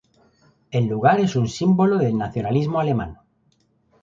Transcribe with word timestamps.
El 0.71 0.87
lugar 0.87 1.19
es 1.19 1.35
un 1.35 1.47
símbolo 1.47 1.99
del 1.99 2.17
nacionalismo 2.17 2.79
alemán. 2.79 3.19